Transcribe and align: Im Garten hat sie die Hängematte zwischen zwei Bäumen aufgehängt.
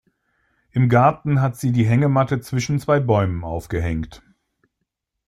Im 0.71 0.89
Garten 0.89 1.41
hat 1.41 1.57
sie 1.57 1.71
die 1.71 1.85
Hängematte 1.85 2.41
zwischen 2.41 2.79
zwei 2.79 2.99
Bäumen 2.99 3.43
aufgehängt. 3.43 4.23